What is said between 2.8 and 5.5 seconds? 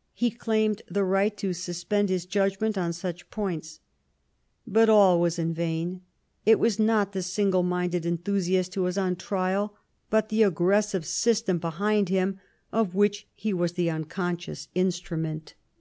such points. But all was